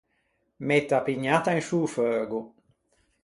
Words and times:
Mette 0.69 0.93
a 0.99 1.01
pugnatta 1.05 1.51
in 1.57 1.63
sciô 1.65 1.81
feugo. 1.93 2.39